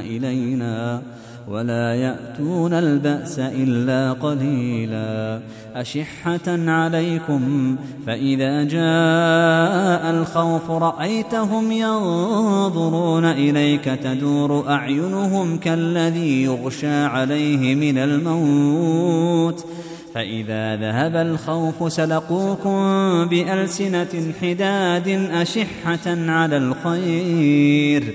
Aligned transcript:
إلينا 0.00 1.02
ولا 1.48 1.94
يأتون 1.94 2.72
البأس 2.72 3.38
إلا 3.38 4.12
قليلا 4.12 5.40
أشحة 5.74 6.40
عليكم 6.46 7.76
فإذا 8.06 8.64
جاء 8.64 10.10
الخوف 10.10 10.70
رأيتهم 10.70 11.72
ينظرون 11.72 13.24
إليك 13.24 13.84
تدور 13.84 14.68
أعينهم 14.68 15.58
كالذي 15.58 16.42
يغشى 16.44 16.94
عليه 16.94 17.74
من 17.74 17.98
الموت 17.98 19.66
فإذا 20.14 20.76
ذهب 20.76 21.16
الخوف 21.16 21.92
سلقوكم 21.92 22.80
بألسنة 23.24 24.32
حداد 24.40 25.08
أشحة 25.32 26.30
على 26.30 26.56
الخير 26.56 28.14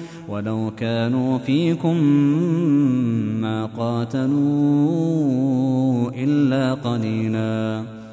ولو 0.31 0.71
كانوا 0.77 1.37
فيكم 1.37 1.97
ما 3.41 3.65
قاتلوا 3.65 4.31
إلا 6.15 6.73
قليلا. 6.73 7.83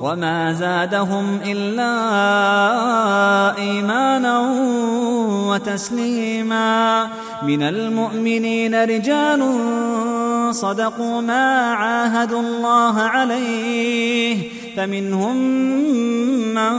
وما 0.00 0.52
زادهم 0.52 1.40
إلا 1.44 1.92
إيمانا 3.58 4.40
وتسليما. 5.48 7.08
من 7.42 7.62
المؤمنين 7.62 8.84
رجال 8.84 9.42
صدقوا 10.54 11.20
ما 11.20 11.72
عاهدوا 11.72 12.40
الله 12.40 13.00
عليه 13.00 14.50
فمنهم 14.76 15.36
من 16.54 16.74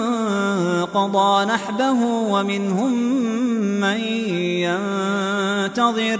قضى 0.86 1.46
نحبه 1.46 2.00
ومنهم 2.04 2.94
من 3.80 4.00
ينتظر. 4.66 6.20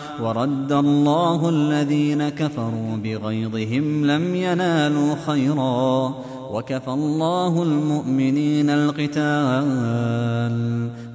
ورد 0.19 0.71
الله 0.71 1.49
الذين 1.49 2.29
كفروا 2.29 2.97
بغيظهم 3.03 4.05
لم 4.05 4.35
ينالوا 4.35 5.15
خيرا. 5.25 6.15
وكفى 6.51 6.87
الله 6.87 7.63
المؤمنين 7.63 8.69
القتال. 8.69 10.55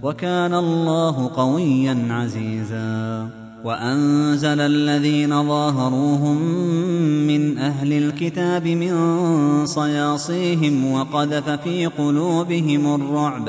وكان 0.03 0.55
الله 0.55 1.31
قويا 1.37 2.07
عزيزا. 2.11 3.29
وأنزل 3.65 4.61
الذين 4.61 5.49
ظاهروهم 5.49 6.37
من 7.27 7.59
أهل 7.59 7.93
الكتاب 7.93 8.67
من 8.67 8.97
صياصيهم 9.67 10.93
وقذف 10.93 11.51
في 11.51 11.87
قلوبهم 11.87 12.95
الرعب. 12.95 13.49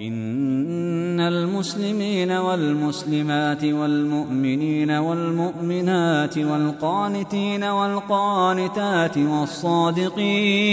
إن 0.00 1.20
المسلمين 1.20 2.30
والمسلمات 2.32 3.64
والمؤمنين 3.64 4.90
والمؤمنات 4.90 6.38
والقانتين 6.38 7.64
والقانتات 7.64 9.18
والصادقين 9.18 10.70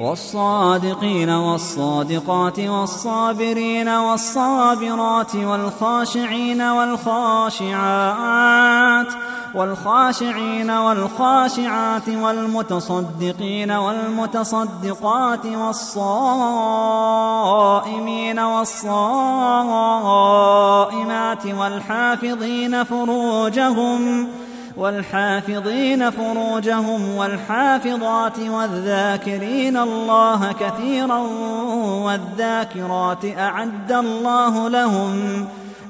والصادقين 0.00 1.30
والصادقات 1.30 2.60
والصابرين 2.60 3.88
والصابرات 3.88 5.36
والخاشعين 5.36 6.62
والخاشعات 6.62 7.74
والخاشعين 9.54 10.70
والخاشعات 10.70 12.08
والمتصدقين 12.08 13.70
والمتصدقات 13.70 15.46
والصائمين 15.46 16.38
والصائمات 18.38 19.46
والحافظين 21.46 22.84
فروجهم 22.84 24.28
والحافظين 24.76 26.10
فروجهم 26.10 27.16
والحافظات 27.16 28.38
والذاكرين 28.38 29.76
الله 29.76 30.52
كثيرا 30.52 31.18
والذاكرات 32.04 33.24
أعد 33.38 33.92
الله 33.92 34.68
لهم 34.68 35.46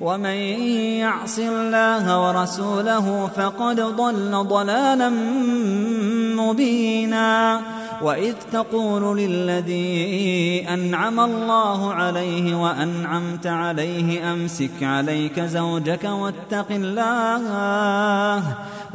ومن 0.00 0.38
يعص 1.00 1.38
الله 1.38 2.28
ورسوله 2.28 3.26
فقد 3.26 3.80
ضل 3.80 4.44
ضلالا 4.48 5.08
مبينا. 6.36 7.60
وإذ 8.02 8.34
تقول 8.52 9.18
للذي 9.18 10.66
أنعم 10.68 11.20
الله 11.20 11.92
عليه 11.92 12.62
وأنعمت 12.62 13.46
عليه 13.46 14.32
أمسك 14.32 14.82
عليك 14.82 15.40
زوجك 15.40 16.04
واتق 16.04 16.66
الله 16.70 18.42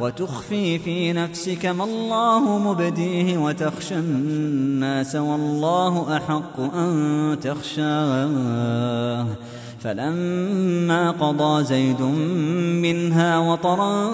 وتخفي 0.00 0.78
في 0.78 1.12
نفسك 1.12 1.66
ما 1.66 1.84
الله 1.84 2.58
مبديه 2.58 3.38
وتخشى 3.38 3.94
الناس 3.94 5.16
والله 5.16 6.16
أحق 6.16 6.60
أن 6.74 7.38
تخشاه. 7.42 9.26
فلما 9.84 11.10
قضى 11.10 11.64
زيد 11.64 12.00
منها 12.82 13.38
وطرا 13.38 14.10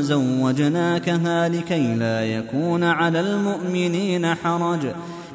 زوجناكها 0.00 1.48
لكي 1.48 1.94
لا 1.94 2.24
يكون 2.24 2.84
على 2.84 3.20
المؤمنين 3.20 4.34
حرج 4.34 4.80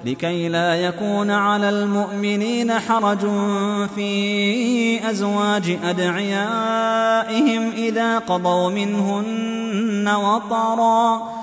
لكي 0.06 0.50
لا 0.50 0.76
يكون 0.76 1.32
على 1.32 1.70
المؤمنين 1.70 2.74
حرج 2.80 3.20
في 3.96 5.10
أزواج 5.10 5.78
أدعيائهم 5.84 7.72
إذا 7.72 8.20
قضوا 8.20 8.70
منهن 8.70 10.08
وطرا. 10.08 11.43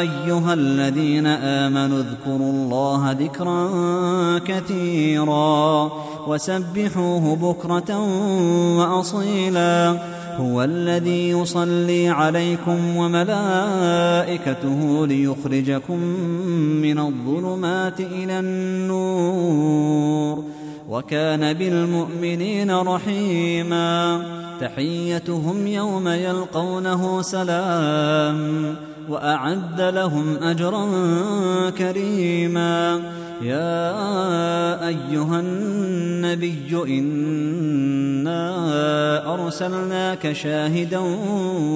أيها 0.00 0.54
الذين 0.54 1.26
آمنوا 1.26 1.98
اذكروا 1.98 2.52
الله 2.52 3.12
ذكرا 3.12 3.68
كثيرا 4.38 5.92
وسبحوه 6.26 7.36
بكرة 7.36 7.98
وأصيلا. 8.78 9.98
هو 10.36 10.64
الذي 10.64 11.30
يصلي 11.30 12.08
عليكم 12.08 12.96
وملائكته 12.96 15.06
ليخرجكم 15.06 15.98
من 16.82 16.98
الظلمات 16.98 18.00
إلى 18.00 18.40
النور. 18.40 20.44
وكان 20.88 21.52
بالمؤمنين 21.52 22.70
رحيما. 22.70 24.22
تحيتهم 24.60 25.66
يوم 25.66 26.08
يلقونه 26.08 27.22
سلام. 27.22 28.89
وأعد 29.10 29.80
لهم 29.80 30.36
أجرا 30.42 30.86
كريما. 31.70 33.00
يا 33.42 34.88
أيها 34.88 35.40
النبي 35.40 36.82
إنا 36.88 38.40
أرسلناك 39.34 40.32
شاهدا 40.32 40.98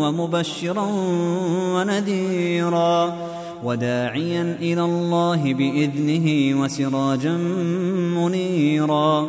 ومبشرا 0.01 0.89
ونذيرا. 1.75 3.17
وداعيا 3.65 4.57
إلى 4.61 4.81
الله 4.81 5.55
بإذنه 5.55 6.61
وسراجا 6.61 7.37
منيرا. 8.17 9.29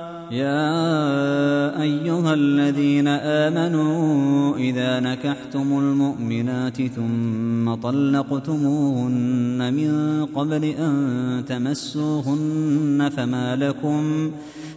يا 0.31 1.81
أيها 1.81 2.33
الذين 2.33 3.07
آمنوا 3.07 4.57
إذا 4.57 4.99
نكحتم 4.99 5.79
المؤمنات 5.79 6.81
ثم 6.81 7.73
طلقتموهن 7.73 9.73
من 9.73 10.25
قبل 10.25 10.63
أن 10.63 11.43
تمسوهن 11.47 13.09
فما 13.17 13.55
لكم 13.55 14.31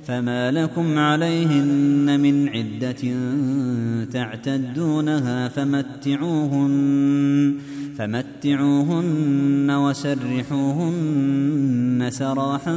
فما 0.07 0.51
لكم 0.51 0.99
عليهن 0.99 2.21
من 2.21 2.49
عدة 2.49 3.15
تعتدونها 4.13 5.49
فمتعوهن 5.49 7.55
فمتعوهن 7.99 9.71
وسرحوهن 9.71 11.29
سراحا 12.11 12.77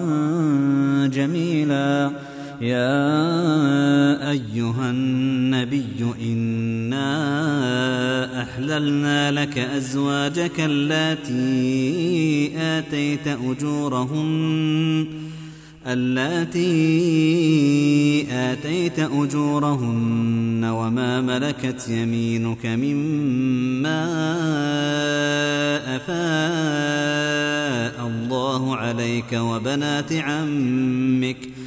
جميلا 1.14 2.12
يا 2.62 4.32
أيها 4.32 4.90
النبي 4.90 6.06
إنا 6.22 7.12
أحللنا 8.42 9.32
لك 9.32 9.58
أزواجك 9.58 10.60
اللاتي 10.60 12.52
آتيت 12.58 13.28
أجورهن 13.28 15.08
اللاتي 15.88 16.68
آتيت 18.32 19.00
أجورهن 19.00 20.64
وما 20.64 21.22
ملكت 21.22 21.90
يمينك 21.90 22.66
مما 22.66 24.06
أفاء 25.96 28.08
الله 28.08 28.76
عليك 28.76 29.34
وبنات 29.34 30.14
عمك 30.14 31.38
ۖ. 31.38 31.67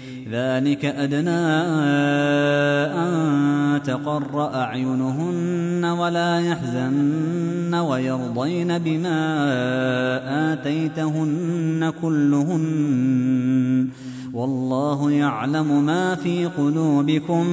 ذلك 0.31 0.85
أدنى 0.85 1.43
أن 3.03 3.83
تقر 3.83 4.53
أعينهن 4.55 5.85
ولا 5.85 6.39
يحزن 6.39 7.75
ويرضين 7.75 8.77
بما 8.77 9.19
آتيتهن 10.53 11.93
كلهن. 12.01 13.87
والله 14.33 15.11
يعلم 15.11 15.85
ما 15.85 16.15
في 16.15 16.45
قلوبكم 16.45 17.45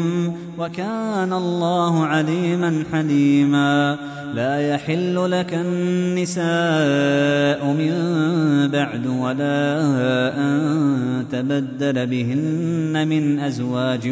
وكان 0.59 1.33
الله 1.33 2.07
عليما 2.07 2.85
حليما. 2.93 3.99
لا 4.35 4.75
يحل 4.75 5.31
لك 5.31 5.55
النساء 5.55 6.47
من 7.67 7.93
بعد 8.73 9.07
ولا 9.07 9.79
أن 10.39 11.25
تبدل 11.33 12.07
بهن 12.07 13.09
من 13.09 13.41
أزواج 13.41 14.09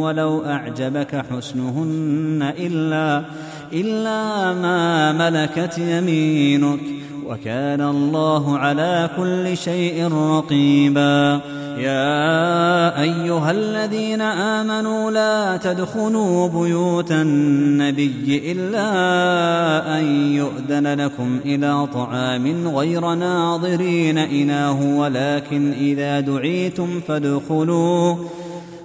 ولو 0.00 0.44
أعجبك 0.44 1.24
حسنهن 1.30 2.52
إلا 2.58 3.24
إلا 3.72 4.52
ما 4.62 5.12
ملكت 5.12 5.78
يمينك. 5.78 6.80
وكان 7.26 7.80
الله 7.80 8.58
على 8.58 9.10
كل 9.16 9.56
شيء 9.56 10.12
رقيبا. 10.12 11.40
يا 11.78 13.02
أيها 13.02 13.50
الذين 13.50 14.20
آمنوا 14.20 15.10
لا 15.10 15.56
تدخلوا 15.56 16.48
بيوت 16.48 17.12
النبي 17.12 18.52
إلا 18.52 19.98
أن 19.98 20.04
يؤذن 20.34 21.00
لكم 21.00 21.40
إلى 21.44 21.86
طعام 21.86 22.68
غير 22.68 23.14
ناظرين 23.14 24.18
اناه 24.18 24.98
ولكن 24.98 25.72
إذا 25.72 26.20
دعيتم 26.20 27.00
فادخلوا 27.00 28.16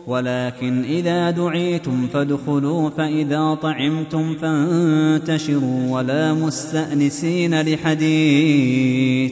ولكن 0.07 0.83
إذا 0.83 1.31
دعيتم 1.31 2.07
فادخلوا 2.13 2.89
فإذا 2.89 3.57
طعمتم 3.61 4.35
فانتشروا 4.35 5.91
ولا 5.91 6.33
مستأنسين 6.33 7.61
لحديث. 7.61 9.31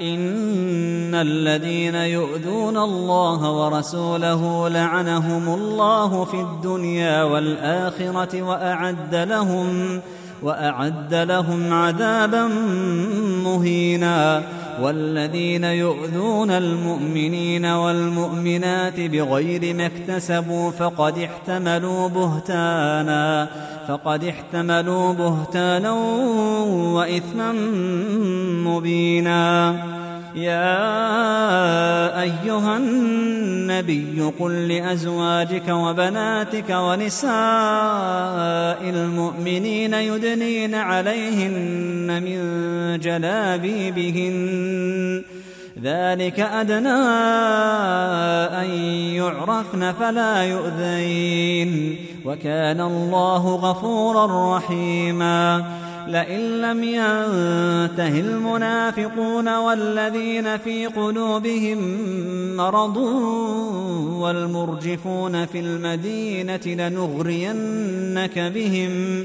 إن 0.00 1.14
الذين 1.14 1.94
يؤذون 1.94 2.76
الله 2.76 3.50
ورسوله 3.50 4.68
لعنهم 4.68 5.54
الله 5.54 6.24
في 6.24 6.40
الدنيا 6.40 7.22
والآخرة 7.22 8.42
وأعد 8.42 9.14
لهم 9.14 10.00
وأعد 10.42 11.14
لهم 11.14 11.72
عذابا 11.72 12.46
مهينا 13.44 14.42
والذين 14.82 15.64
يؤذون 15.64 16.50
المؤمنين 16.50 17.66
والمؤمنات 17.66 19.00
بغير 19.00 19.74
ما 19.74 19.86
اكتسبوا 19.86 20.70
فقد 20.70 21.18
احتملوا 21.18 22.08
بهتانا 22.08 23.48
فقد 23.88 24.24
احتملوا 24.24 25.12
بهتانا 25.12 25.92
وإثما 26.72 27.52
مبينا 28.64 29.74
يا 30.36 32.22
أيها 32.22 32.76
النبي 32.76 34.32
قل 34.38 34.68
لأزواجك 34.68 35.68
وبناتك 35.68 36.70
ونساء 36.70 37.30
المؤمنين 38.90 39.94
يدنين 39.94 40.74
عليهن 40.74 42.22
من 42.22 42.38
جلابيبهن 43.00 44.36
ذلك 45.82 46.40
أدنى 46.40 46.88
أن 48.62 48.70
يعرفن 49.14 49.92
فلا 49.92 50.42
يؤذين. 50.42 51.96
وكان 52.24 52.80
الله 52.80 53.56
غفورا 53.56 54.56
رحيما. 54.56 55.64
لئن 56.08 56.40
لم 56.40 56.84
ينته 56.84 58.20
المنافقون 58.20 59.56
والذين 59.56 60.56
في 60.56 60.86
قلوبهم 60.86 61.78
مرض 62.56 62.96
والمرجفون 64.16 65.46
في 65.46 65.60
المدينة 65.60 66.60
لنغرينك 66.66 68.38
بهم 68.38 69.24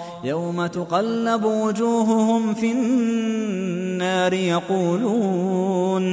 يوم 0.23 0.67
تقلب 0.67 1.43
وجوههم 1.43 2.53
في 2.53 2.71
النار 2.71 4.33
يقولون 4.33 6.03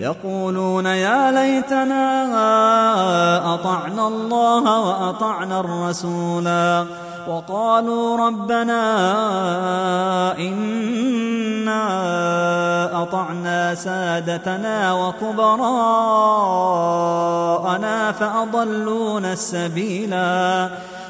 يقولون 0.00 0.86
يا 0.86 1.30
ليتنا 1.30 2.24
أطعنا 3.54 4.08
الله 4.08 4.80
وأطعنا 4.80 5.60
الرسولا 5.60 6.86
وقالوا 7.28 8.26
ربنا 8.26 8.82
إنا 10.38 11.82
أطعنا 13.02 13.74
سادتنا 13.74 14.92
وكبراءنا 14.94 15.62
فأضلونا 18.12 19.32
السبيلا 19.32 20.70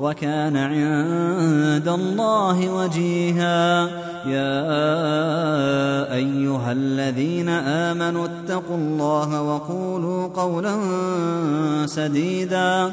وكان 0.00 0.56
عند 0.56 1.88
الله 1.88 2.68
وجيها. 2.74 3.88
يا 4.24 4.64
أيها 6.14 6.72
الذين 6.72 7.48
آمنوا 7.48 8.26
اتقوا 8.26 8.76
الله 8.76 9.42
وقولوا 9.42 10.28
قولا 10.28 10.76
سديدا. 11.86 12.92